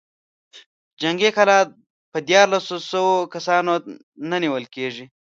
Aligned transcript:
جنګي 1.01 1.29
کلا 1.37 1.57
په 2.11 2.17
ديارلسو 2.27 2.77
سوو 2.91 3.15
کسانو 3.33 3.73
نه 4.29 4.37
نېول 4.43 4.65
کېږي. 4.75 5.05